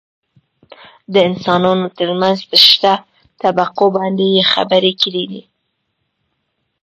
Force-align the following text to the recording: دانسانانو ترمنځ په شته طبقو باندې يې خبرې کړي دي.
دانسانانو 1.13 1.87
ترمنځ 1.97 2.39
په 2.49 2.55
شته 2.67 2.93
طبقو 3.41 3.85
باندې 3.97 4.25
يې 4.35 4.43
خبرې 4.53 4.93
کړي 5.01 5.23
دي. 5.31 5.43